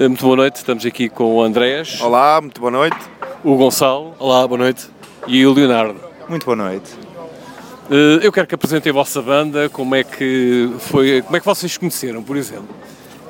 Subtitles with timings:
[0.00, 2.96] Eh, Muito boa noite, estamos aqui com o Andrés, Olá, muito boa noite.
[3.44, 4.88] o Gonçalo Olá, boa noite.
[5.26, 6.00] e o Leonardo.
[6.28, 6.90] Muito boa noite.
[7.90, 11.46] Eh, Eu quero que apresentem a vossa banda, como é que foi, como é que
[11.46, 12.68] vocês conheceram, por exemplo?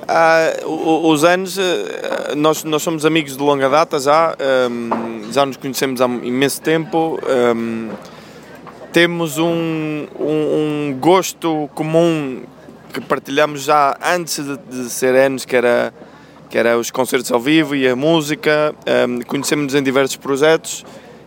[0.07, 5.57] Ah, os anos, eh, nós, nós somos amigos de longa data já, ehm, já nos
[5.57, 7.19] conhecemos há imenso tempo.
[7.29, 7.89] ehm,
[8.93, 12.43] temos um, um, um gosto comum
[12.93, 15.95] que partilhamos já antes de, de ser anos, que era,
[16.51, 18.75] que era os concertos ao vivo e a música.
[18.85, 20.85] Ehm, Conhecemos-nos em diversos projetos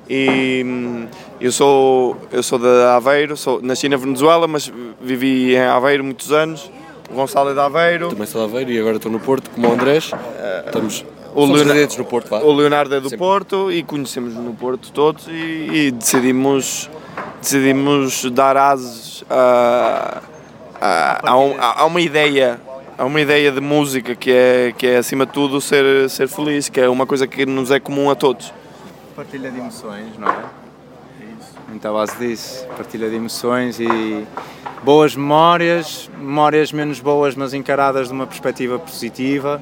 [0.09, 1.07] e hum,
[1.39, 6.31] eu sou, eu sou de Aveiro, sou, nasci na Venezuela, mas vivi em Aveiro muitos
[6.31, 6.69] anos.
[7.09, 8.09] O Gonçalo é de Aveiro.
[8.09, 10.11] Também sou de Aveiro e agora estou no Porto, como o Andrés.
[10.65, 12.39] Estamos o Leonardo- no Porto, vá.
[12.39, 13.17] O Leonardo é do Sempre.
[13.25, 15.31] Porto e conhecemos no Porto todos e,
[15.87, 16.89] e decidimos,
[17.41, 20.21] decidimos dar ases a,
[20.81, 22.59] a, a, um- a- a uma ideia
[22.97, 26.69] a uma ideia de música que é, que é acima de tudo ser, ser feliz,
[26.69, 28.53] que é uma coisa que nos é comum a todos.
[29.15, 30.31] Partilha de emoções, não é?
[31.21, 31.53] É isso.
[31.67, 32.65] Muito à base disso.
[32.77, 34.25] Partilha de emoções e
[34.83, 39.61] boas memórias, memórias menos boas, mas encaradas de uma perspectiva positiva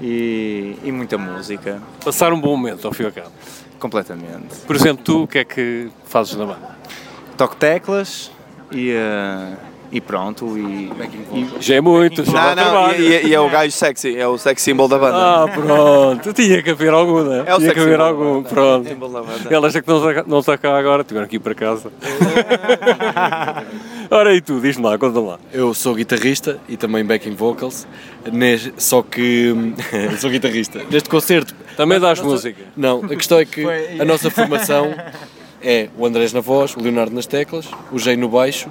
[0.00, 3.30] e, e muita música, Passar um bom momento, ao fim e ao cabo.
[3.78, 4.56] completamente.
[4.66, 6.76] Por exemplo, tu, o que é que fazes na banda?
[7.36, 8.30] Toco teclas
[8.72, 9.54] e, eh,
[9.92, 10.56] e pronto.
[10.58, 10.90] E,
[11.32, 13.02] e- Já é muito, já Não, dá não, trabalho.
[13.02, 15.16] e, e- e é o gajo sexy, é o sex symbol da banda.
[15.16, 17.44] Ah, pronto, tinha que haver algum, né?
[17.46, 18.06] É o tinha que sex haver symbol.
[18.06, 18.88] algum, pronto.
[18.88, 19.54] Da banda.
[19.54, 21.90] Elas é que não está, não está cá agora, tiveram que ir para casa.
[24.10, 25.38] Ora, e tu, diz-me lá, conta lá.
[25.52, 27.86] Eu sou guitarrista e também backing vocals,
[28.32, 29.54] nes- só que
[30.18, 30.82] sou guitarrista.
[30.90, 32.62] Neste concerto, Também dás Nossa- música.
[32.76, 34.94] não, a questão é que Foi- a nossa formação
[35.62, 38.68] é o Andrés na voz, o Leonardo nas teclas, o Jay no baixo,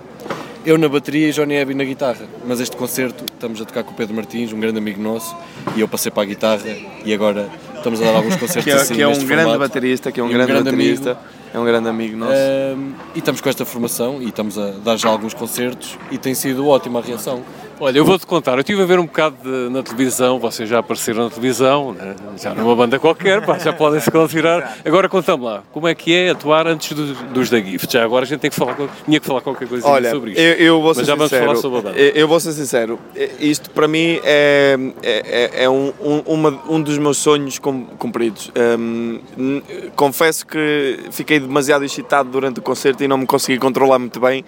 [0.65, 2.25] eu na bateria e Johnny Abbey na guitarra.
[2.45, 5.35] Mas este concerto estamos a tocar com o Pedro Martins, um grande amigo nosso,
[5.75, 6.69] e eu passei para a guitarra
[7.03, 9.59] e agora estamos a dar alguns concertos Que é, assim que é um grande formato.
[9.59, 10.81] baterista, que é um, E um grande, grande amigo.
[10.99, 11.17] baterista,
[11.53, 12.33] é um grande amigo nosso.
[12.33, 16.33] Ahm, e estamos com esta formação e estamos a dar já alguns concertos e tem
[16.33, 17.41] sido ótima a reação.
[17.77, 20.79] Olha, eu vou-te contar, eu estive a ver um bocado de- na televisão, vocês já
[20.79, 22.15] apareceram na televisão, né?
[22.41, 24.77] já numa banda qualquer, pá, já podem se considerar.
[24.85, 27.91] Agora conta-me lá, como é que é atuar antes dos, dos da Gift?
[27.91, 30.39] Já agora a gente tem que falar, tinha que falar qualquer coisa Olha, sobre isto.
[30.39, 31.47] eu, eu vou ser Mas já vamos sincero.
[31.47, 31.97] falar sobre a banda.
[31.99, 32.97] Eu, eu vou ser sincero.
[33.41, 38.51] Isto para mim é, é, é um, um, uma- um dos meus sonhos cum- cumpridos.
[38.55, 39.61] N-
[39.97, 44.45] confesso que fiquei demasiado excitado durante o concerto e não me consegui controlar muito bem.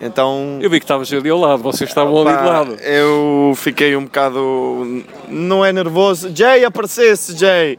[0.00, 0.58] Então.
[0.60, 2.74] Eu vi que estavas ali ao lado, vocês estavam ali de lado.
[2.82, 5.04] Eu fiquei um bocado.
[5.28, 6.30] Não é nervoso.
[6.34, 7.78] Jay, apareceste, Jay!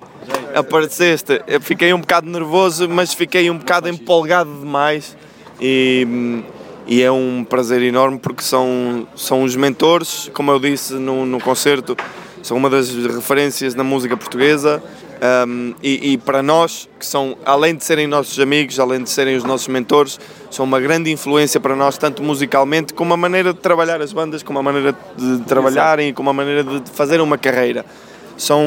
[0.53, 1.41] Apareceste.
[1.47, 5.15] Eu fiquei um bocado nervoso, mas fiquei um bocado empolgado demais.
[5.61, 6.43] E,
[6.87, 11.39] e é um prazer enorme porque são, são os mentores, como eu disse no, no
[11.39, 11.95] concerto,
[12.41, 14.81] são uma das referências na música portuguesa.
[15.21, 19.35] Um, e, e para nós, que são, além de serem nossos amigos, além de serem
[19.35, 20.17] os nossos mentores,
[20.49, 24.41] são uma grande influência para nós, tanto musicalmente, como a maneira de trabalhar as bandas,
[24.41, 27.85] como a maneira de trabalharem, como a maneira de fazer uma carreira.
[28.37, 28.63] São,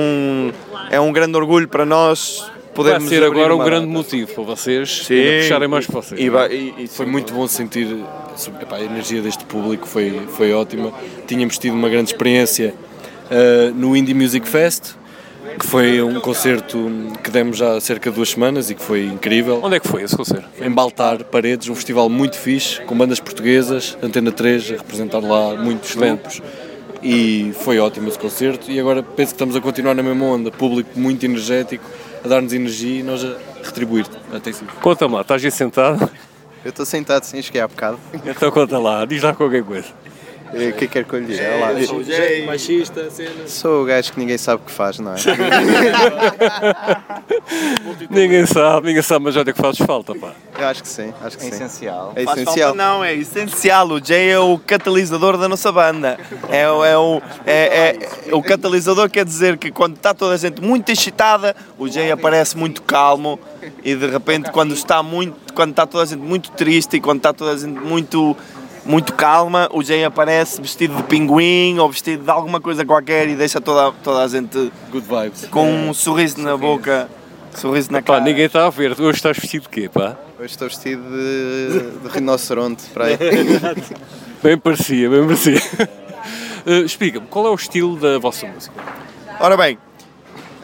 [0.91, 3.99] é um grande orgulho para nós Vai podermos ser agora um uma grande data.
[3.99, 6.21] motivo para vocês Sim, puxarem mais para vocês.
[6.21, 6.25] E,
[6.55, 7.87] e- e Foi muito bom sentir
[8.61, 10.93] epá, a energia deste público, foi, foi ótima.
[11.27, 12.75] Tínhamos tido uma grande experiência
[13.31, 14.95] ah, no Indie Music Fest,
[15.59, 16.91] que foi um concerto
[17.23, 19.61] que demos já há cerca de duas semanas e que foi incrível.
[19.63, 20.49] Onde é que foi esse concerto?
[20.61, 25.55] Em Baltar Paredes, um festival muito fixe, com bandas portuguesas, Antena 3 a representar lá
[25.57, 26.43] muitos grupos.
[27.03, 28.71] E foi ótimo esse concerto.
[28.71, 30.51] E agora penso que estamos a continuar na mesma onda.
[30.51, 31.85] Público muito energético,
[32.25, 34.07] a dar-nos energia e nós a retribuir.
[34.33, 34.73] Até sido.
[34.81, 36.09] Conta-me lá, estás aí sentado?
[36.65, 37.99] Eu estou sentado sim, cheguei há bocado.
[38.25, 39.89] Então conta lá, diz lá qualquer coisa.
[40.53, 41.51] O que é que quer que eu lhe diga?
[41.57, 41.71] Olá.
[42.47, 43.31] Baixista, cena.
[43.47, 45.17] Sou o gajo que ninguém sabe o que faz, não é?
[48.11, 50.33] Ninguém sabe, ninguém sabe, mas olha que fazes falta, pá.
[50.59, 51.55] Eu acho que sim, acho que É sim.
[51.55, 52.12] essencial.
[52.15, 52.69] É Faz essencial.
[52.75, 53.89] falta não, é essencial.
[53.89, 56.19] O Jay é o catalisador da nossa banda.
[56.51, 57.97] É, o- é o, é,
[58.29, 62.11] é- o catalisador quer dizer que quando está toda a gente muito excitada, o Jay
[62.11, 63.38] aparece muito calmo
[63.82, 67.19] e de repente quando está muito, quando está toda a gente muito triste e quando
[67.19, 68.37] está toda a gente muito
[68.84, 73.34] muito calma, o Jay aparece vestido de pinguim ou vestido de alguma coisa qualquer e
[73.37, 75.46] deixa toda, toda a gente Good vibes.
[75.50, 77.08] com um sorriso na boca,
[77.56, 78.25] sorriso na Pá, cara.
[78.25, 80.17] ninguém está a ver, hoje estás vestido de quê, pá?
[80.38, 83.17] Hoje estou vestido de, de rinoceronte para aí.
[84.43, 85.61] Bem parecia, bem parecia.
[86.67, 88.75] Uh, Explica-me, qual é o estilo da vossa música?
[89.38, 89.78] Ora bem,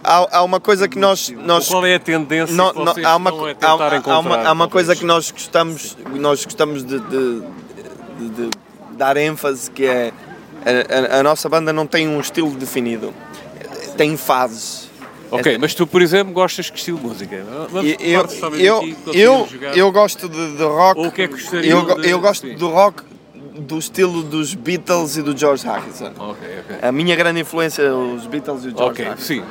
[0.03, 3.07] há, há uma coisa que nós, nós Qual é a tendência Não, que não, vocês
[3.07, 4.19] há uma, estão a há, tentar há encontrar?
[4.19, 7.43] uma, há uma coisa que nós gostamos, nós gostamos de, de-
[8.19, 8.51] de- de
[8.97, 10.13] dar ênfase que é
[10.65, 13.13] a, a- a nossa banda não tem um estilo definido.
[13.97, 14.89] tem fases.
[15.31, 17.45] Ok, mas tu, por exemplo, gostas de que estilo de música?
[17.71, 18.25] Vamos Eu,
[18.59, 21.01] eu, eu, eu gosto de, de rock.
[21.01, 21.35] Ou o que é que
[21.69, 22.55] eu, de- eu gosto sim.
[22.57, 23.03] do rock
[23.59, 26.13] do estilo dos Beatles e do George Harrison.
[26.17, 26.77] Ok, ok.
[26.81, 29.27] A minha grande influência é os Beatles e o George Ok, Harrison.
[29.27, 29.43] sim.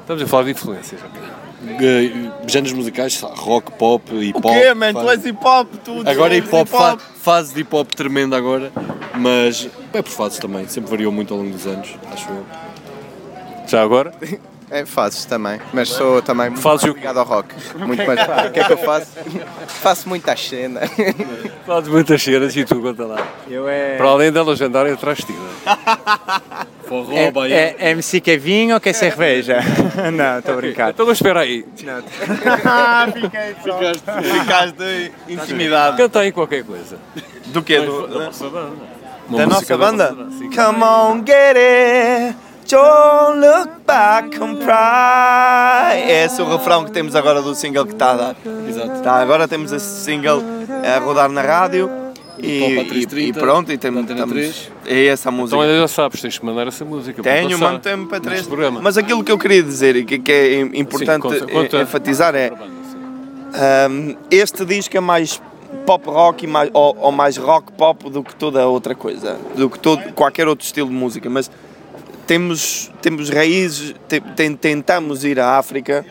[0.00, 1.00] Estamos a falar de influências.
[1.00, 1.20] ok.
[1.64, 4.52] Eh, Géneros musicais, rock, pop, hip O hop.
[4.54, 4.92] quê, man?
[4.92, 7.74] Tu faz- és hip hop, tu Agora tu és hip hop, fa- fase de hip
[7.74, 8.72] hop tremenda agora,
[9.14, 12.44] mas é por fases também, sempre variou muito ao longo dos anos, acho eu.
[13.68, 14.12] Já agora?
[14.70, 17.54] É, faço também, mas sou também muito Fazes o- ligado ao rock.
[17.76, 18.20] Muito mais.
[18.48, 19.06] O que é que eu faço?
[19.68, 20.80] faço muita cena.
[21.84, 23.18] De muitas cenas e tu conta lá.
[23.48, 23.96] Eu é.
[23.98, 25.32] Para além delas andarem atrás de ti.
[25.34, 26.66] não é?
[26.92, 29.58] Forró, É, é, é MC que é vinho ou que é cerveja?
[30.12, 30.90] Não, estou a brincar.
[30.90, 31.64] Então, espera aí.
[34.22, 35.96] Ficaste intimidado.
[35.96, 36.98] Canta aí qualquer coisa.
[37.46, 37.80] Do quê?
[37.80, 38.76] Do- Da nossa banda.
[39.28, 40.10] Uma da nossa banda?
[40.12, 40.38] nossa.
[40.44, 42.36] Come on, get it.
[42.68, 46.10] Don't look back and cry.
[46.10, 48.36] É esse o refrão que temos agora do single que está a dar.
[48.68, 49.02] Exato.
[49.02, 50.42] Tá, agora temos esse single
[50.84, 51.90] a rodar na rádio.
[52.42, 55.56] E, e- 330, e pronto, e Antena estamos, é essa a música.
[55.56, 57.22] Então ainda já sabes, tens que mandar essa música.
[57.22, 58.48] Tenho, passar mando tempo para três.
[58.82, 61.76] Mas aquilo que eu queria dizer e que, que é importante conta- conta.
[61.78, 62.56] eh, enfatizar é sim.
[63.90, 65.40] Um, este disco é mais
[65.86, 69.78] pop rock mais, ou, ou mais rock pop do que toda outra coisa, do que
[69.78, 71.50] todo, qualquer outro estilo de música, mas
[72.26, 76.04] temos, temos raízes, te- ten- tentamos ir à África,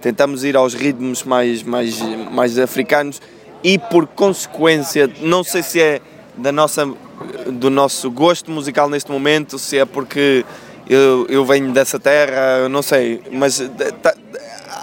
[0.00, 2.00] tentamos ir aos ritmos mais, mais,
[2.30, 3.20] mais africanos
[3.66, 6.00] e por consequência, não sei se é
[6.36, 6.88] da nossa,
[7.48, 10.44] do nosso gosto musical neste momento, se é porque
[10.88, 13.58] eu, eu venho dessa terra, eu não sei, mas
[14.00, 14.14] tá-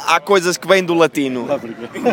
[0.07, 1.47] há coisas que vêm do latino.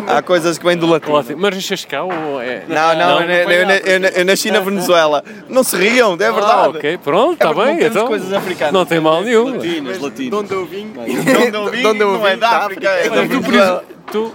[0.07, 1.21] Há coisas que vêm do latino.
[1.37, 2.63] Mas nasceste cá ou é?
[2.69, 3.69] Não, não, eu, eu- eu-
[4.03, 5.21] eu- eu nasci na Venezuela.
[5.49, 6.51] Não se riam, é verdade.
[6.51, 7.77] Ah, ok, pronto, está É não bem.
[7.79, 8.73] temos Então, coisas africanas.
[8.73, 9.55] não tem mal nenhum.
[9.57, 10.39] Latinas, latinas.
[10.39, 13.51] Onde eu vim, onde eu vim, não é da África, é da Olha, tu, por
[13.51, 13.83] Venezuela.
[14.09, 14.33] tu,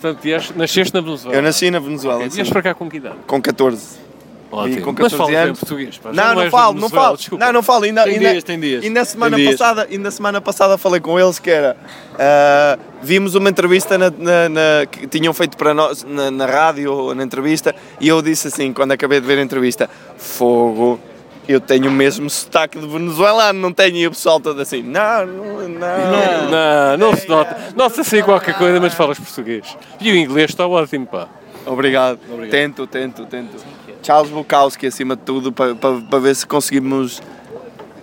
[0.00, 1.36] portanto, vieste- nasceste na Venezuela.
[1.36, 3.16] Eu nasci na Venezuela, Ok, sim, Vieste para cá com que idade?
[3.26, 4.08] com 14.
[4.50, 4.80] Ótimo.
[4.80, 5.58] com Mas 14 falas bem anos.
[5.58, 5.98] português.
[5.98, 6.10] pá.
[6.10, 7.16] Não, não da falo, não falo.
[7.18, 7.44] desculpa.
[7.44, 7.84] Não, não falo.
[7.84, 8.82] Ainda, Tem ainda- dias, tem dias.
[8.82, 9.50] E na semana dias.
[9.58, 11.76] passada, e na semana passada falei com eles que era.
[12.18, 17.14] ah, vimos uma entrevista na, na- na- que tinham feito para nós na, na rádio
[17.14, 20.98] na entrevista e eu disse assim, quando acabei de ver a entrevista, fogo.
[21.48, 25.26] Eu tenho o mesmo sotaque de venezuelano, não tenho e o pessoal todo assim, não,
[25.26, 26.50] não, não.
[26.50, 27.56] Não, não se nota.
[27.74, 29.76] Nota-se aí qualquer coisa, mas falas português.
[29.98, 31.26] E o inglês está ótimo, pá.
[31.64, 32.18] Obrigado.
[32.50, 33.56] Tento, tento, tento.
[34.02, 37.20] Charles Bukowski acima de tudo para, para, para ver se conseguimos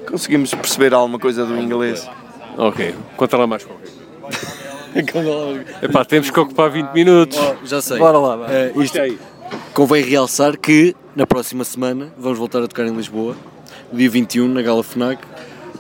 [0.06, 2.08] conseguimos perceber alguma coisa do inglês.
[2.58, 4.06] Ok, conta lá mais qualquer coisa.
[5.84, 7.38] Epá, temos que ocupar 20 minutos.
[7.38, 7.98] Oh, já sei.
[7.98, 8.56] Bora lá, vai.
[8.56, 8.98] Eh, isto
[9.76, 13.36] convém realçar que na próxima semana vamos voltar a tocar em Lisboa,
[13.92, 15.20] no dia 21, na Gala FNAC.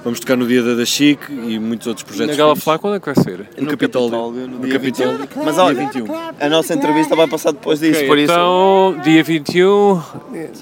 [0.03, 2.37] Vamos tocar no dia da da Chic e muitos outros projetos.
[2.37, 2.55] Na Gala.
[2.55, 3.49] Flá, quando é que vai ser?
[3.57, 4.31] No Capitólio.
[4.31, 5.17] no No dia Capitólio.
[5.17, 5.43] 21.
[5.43, 6.15] Mas olha, dia 21.
[6.39, 8.31] a nossa entrevista vai passar depois disso, Ok, por isso.
[8.31, 10.01] Então, dia 21.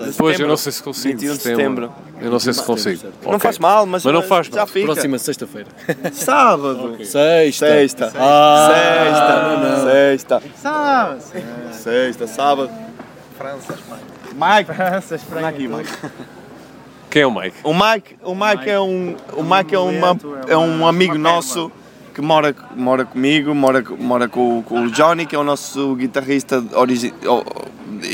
[0.06, 1.20] Depois eu não sei se consigo.
[1.20, 1.92] 21 de setembro.
[2.22, 3.04] Eu não sei se consigo.
[3.22, 3.40] Não Ok.
[3.42, 4.68] faz mal, mas, Mas não faz já mal.
[4.68, 4.86] fica.
[4.86, 5.68] Próxima sexta-feira.
[6.14, 6.96] Sábado.
[7.04, 7.68] Sexta.
[7.68, 8.14] Sexta.
[8.16, 8.70] Ah,
[9.84, 10.42] Sexta.
[10.56, 11.74] Sexta.
[11.74, 12.72] Sexta, sábado.
[14.34, 14.72] Mike.
[15.38, 15.90] Anda aqui, Mike.
[17.10, 17.58] Quem é o Mike?
[17.64, 21.72] O Mike, o Mike é um, o Mike é uma, é um amigo nosso
[22.14, 26.63] que mora, mora comigo, mora, mora com, com o Johnny, que é o nosso guitarrista
[26.75, 27.13] origi,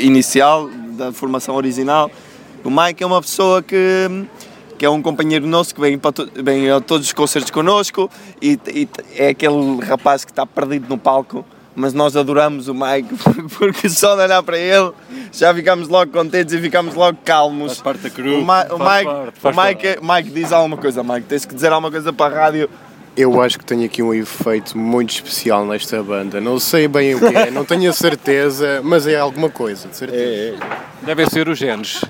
[0.01, 2.09] inicial, da formação original.
[2.63, 3.77] O Mike é uma pessoa que,
[4.77, 8.09] que é um companheiro nosso que vem, para to- vem a todos os concertos connosco
[8.41, 11.45] e, e é aquele rapaz que está perdido no palco.
[11.75, 13.13] Mas nós adoramos o Mike
[13.57, 14.91] porque só de olhar para ele
[15.31, 17.77] já ficamos logo contentes e ficamos logo calmos.
[17.77, 18.41] Faz parte da O, crew.
[18.41, 21.27] Ma- o Mike, parte, o Mike, Mike diz alguma coisa, Mike.
[21.27, 22.69] Tens que dizer alguma coisa para a rádio.
[23.15, 26.39] Eu acho que tenho aqui um efeito muito especial nesta banda.
[26.39, 29.95] Não sei bem o que é, não tenho a certeza, mas é alguma coisa, de
[29.97, 30.57] certeza.
[31.03, 32.01] Devem ser os genes.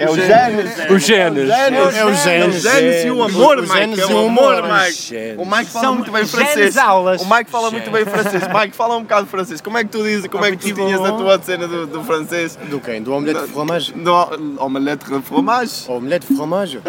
[0.00, 0.90] É o Genes.
[0.90, 1.50] Os genes.
[1.50, 2.64] É o Genes.
[2.64, 4.00] O Genes e o amor, O Mike.
[4.00, 4.62] É o o amor.
[4.62, 5.34] Mike.
[5.36, 6.74] O Mike fala muito bem francês.
[7.20, 8.42] O Mike fala muito bem francês.
[8.48, 9.60] Mike, fala um bocado francês.
[9.60, 12.02] Como é que tu dizes, como é que tu tinhas a tua cena do, do
[12.02, 12.56] francês?
[12.56, 13.02] Do quem?
[13.02, 13.92] Do omelete de fromage?
[13.92, 15.84] Do omelette de fromage?
[15.86, 16.80] Omelete de fromage?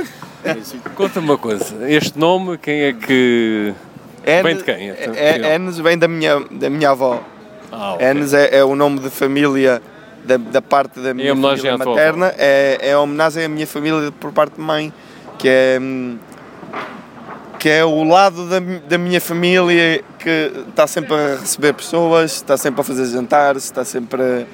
[0.95, 1.65] Conta-me uma coisa.
[1.89, 3.73] Este nome, quem é que.
[4.43, 4.89] Vem de quem?
[4.89, 7.21] É, é, Enes vem da minha, da minha avó.
[7.71, 7.97] Ah.
[7.99, 9.81] Enes é, é o nome de família
[10.25, 12.33] da, da parte da minha família materna.
[12.37, 14.93] É, é homenagem à minha família por parte de mãe,
[15.37, 16.17] que é, hum,
[17.59, 22.57] que é o lado da, da minha família que está sempre a receber pessoas, está
[22.57, 24.45] sempre a fazer jantares, está sempre a,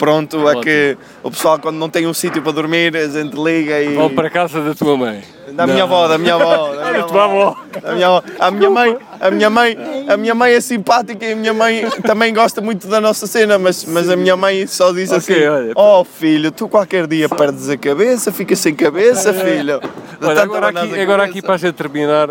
[0.00, 3.80] pronto, é que o pessoal quando não tem um sítio para dormir, a gente liga
[3.82, 3.94] e.
[3.94, 5.22] Vão para a casa da tua mãe.
[5.52, 6.74] Da minha avó, da minha avó.
[6.74, 7.56] Da minha tua avó.
[7.84, 8.22] A minha, avó.
[8.38, 9.76] a minha mãe, a minha mãe,
[10.08, 13.58] a minha mãe é simpática e a minha mãe também gosta muito da nossa cena,
[13.58, 15.72] mas, mas a minha mãe só diz Ok, assim: olha.
[15.76, 19.80] Oh filho, tu qualquer dia perdes a cabeça, ficas sem cabeça, filho.
[20.18, 22.30] De Olha, agora aqui, a agora cabeça." aqui para a gente terminar,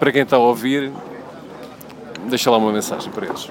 [0.00, 0.90] para quem está a ouvir,
[2.24, 3.48] deixa lá uma mensagem para eles.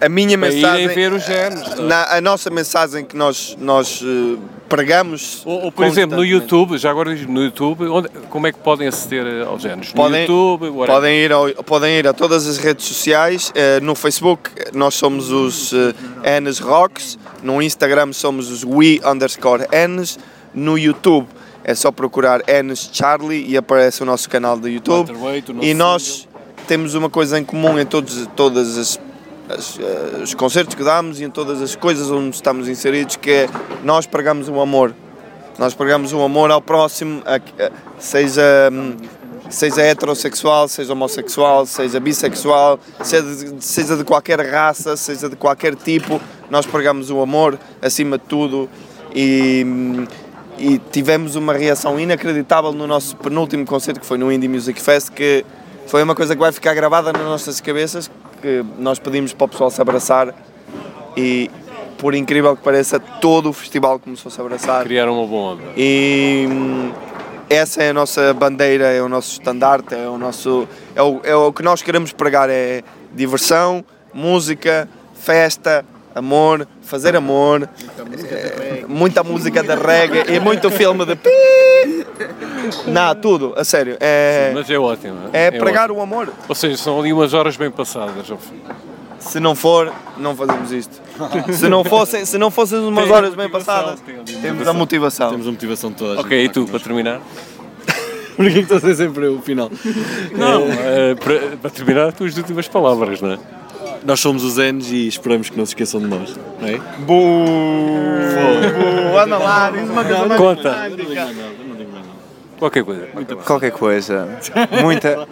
[0.00, 0.88] A minha Para mensagem.
[0.88, 1.74] ver os géneros.
[1.80, 4.38] na, a nossa mensagem que nós, nós eh,
[4.68, 5.42] pregamos.
[5.44, 6.24] Ou, ou, por exemplo, no.
[6.24, 9.88] YouTube, já agora no YouTube, onde, como é que podem aceder aos géneros?
[9.88, 10.86] No Podem- YouTube.
[10.86, 13.50] Podem ir, ao- podem ir a todas as redes sociais.
[13.56, 15.72] eh, no Facebook nós somos os
[16.24, 17.18] eh, Ns Rocks.
[17.42, 20.18] No Instagram somos os We underscore Ns.
[20.54, 21.26] No YouTube
[21.64, 25.10] é só procurar Ns Charlie e aparece o nosso canal do YouTube.
[25.12, 26.28] Nosso E nós
[26.68, 29.00] temos uma coisa em comum em todos, todas as,
[29.48, 33.30] as, eh, os concertos que damos e em todas as coisas onde estamos inseridos, que
[33.30, 33.48] é
[33.82, 34.94] nós pregamos o amor.
[35.58, 38.94] Nós pregamos o amor ao próximo, a- a- seja, hum,
[39.50, 45.74] seja heterossexual, seja homossexual, seja bissexual, seja de, seja de qualquer raça, seja de qualquer
[45.74, 48.68] tipo, nós pregamos o amor acima de tudo
[49.14, 50.06] e, hum,
[50.58, 55.10] e tivemos uma reação inacreditável no nosso penúltimo concerto que foi no Indie Music Fest
[55.10, 55.44] que
[55.86, 59.48] foi uma coisa que vai ficar gravada nas nossas cabeças que nós pedimos para o
[59.48, 60.34] pessoal se abraçar
[61.16, 61.50] e
[61.96, 65.62] por incrível que pareça todo o festival começou a se abraçar Criaram uma boa onda.
[65.76, 66.92] e hum,
[67.50, 71.34] essa é a nossa bandeira, é o nosso estandarte, é o nosso é o, é
[71.34, 72.82] o que nós queremos pregar é
[73.14, 77.68] diversão, música, festa, amor, fazer amor,
[78.30, 82.06] eh, muita música de reggae e muito filme de pi.
[82.86, 83.96] Não, tudo, a sério.
[84.00, 85.16] É, Mas é ótimo.
[85.32, 86.00] é pregar ótimo.
[86.00, 86.32] o amor.
[86.48, 88.26] Ou seja, são ali umas horas bem passadas.
[89.20, 91.00] Se não for, não fazemos isto.
[91.52, 95.30] Se não fossem, se não fossem umas Tem horas bem passadas, tem temos a motivação.
[95.30, 96.20] Temos a motivação de toda.
[96.20, 97.20] Ok, e tu, para terminar?
[98.36, 99.70] Porquê que estou a ser sempre eu, o final?
[100.32, 103.38] Não, eh, para, para terminar, as tuas últimas palavras, não é?
[104.04, 106.36] Nós somos os N's e esperamos que não se esqueçam de nós.
[106.60, 106.80] Não é?
[109.22, 110.72] Anda lá, diz uma coisa mais Conta.
[110.72, 111.28] romântica.
[112.58, 113.08] Qualquer coisa.
[113.44, 114.28] Qualquer coisa.
[114.82, 115.26] Muita.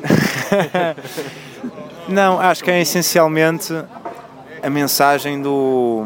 [2.09, 3.73] não, acho que é essencialmente
[4.63, 6.05] a mensagem do,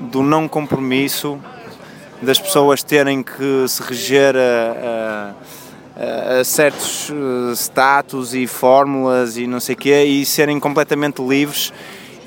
[0.00, 1.38] do não compromisso,
[2.22, 5.32] das pessoas terem que se reger a, a-
[5.96, 11.72] a certos eh, status e fórmulas e não sei o quê e serem completamente livres.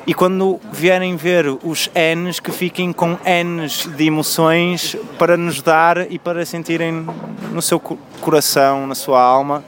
[0.07, 6.11] E quando vierem ver os N's, que fiquem com N's de emoções para nos dar
[6.11, 7.05] e para sentirem
[7.51, 9.63] no seu co- coração, na sua alma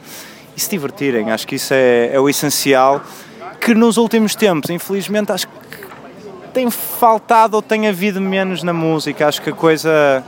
[0.58, 1.30] e se divertirem.
[1.30, 3.04] Acho que isso é, é o essencial.
[3.60, 5.54] Que nos últimos tempos, infelizmente, acho que
[6.52, 9.28] tem faltado ou tem havido menos na música.
[9.28, 10.24] Acho que a coisa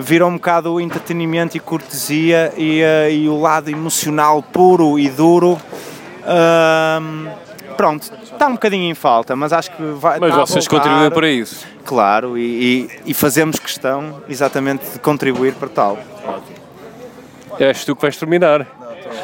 [0.00, 5.08] virou um bocado o entretenimento e cortesia e, eh, e o lado emocional puro e
[5.08, 5.58] duro.
[7.76, 10.18] Pronto, está um bocadinho em falta, mas acho que vai.
[10.18, 11.66] Mas vocês contribuem para isso.
[11.84, 12.42] Claro, e,
[12.84, 15.98] e- e fazemos questão exatamente de contribuir para tal.
[17.58, 18.66] És tu que vais terminar.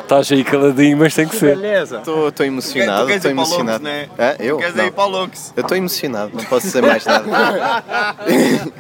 [0.03, 1.57] Estás aí caladinho, mas tem que ser.
[1.59, 3.85] Estou estou emocionado, Tu queres estou ir para o Lux, emocionado.
[3.85, 4.09] né?
[4.19, 4.35] Hã?
[4.39, 4.59] Eu?
[4.59, 4.85] Queres Não.
[4.87, 5.53] ir para o Lux?
[5.57, 7.25] Eu estou emocionado, não posso dizer mais nada.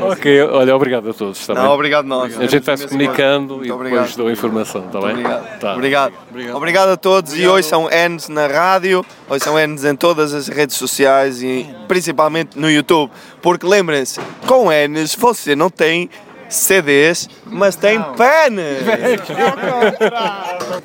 [0.00, 1.38] Ok, olha, obrigado a todos.
[1.38, 1.70] Está Não, bem?
[1.70, 2.36] obrigado nós.
[2.36, 4.16] A gente vai se comunicando e depois obrigado.
[4.16, 5.10] dou a informação, está bem?
[5.10, 5.58] Obrigado.
[5.60, 5.74] Tá.
[5.74, 6.12] Obrigado.
[6.54, 10.48] Obrigado a todos e hoje são N's na rádio, hoje são N's em todas as
[10.48, 13.12] redes sociais e principalmente no YouTube.
[13.40, 16.10] Porque lembrem-se, com N's você não tem
[16.48, 18.82] CDs, mas tem pênis.